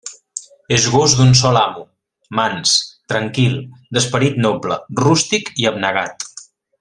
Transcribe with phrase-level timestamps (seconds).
[0.77, 1.83] És gos d'un sol amo,
[2.39, 2.73] mans,
[3.13, 3.55] tranquil,
[3.99, 6.31] d'esperit noble, rústic i abnegat.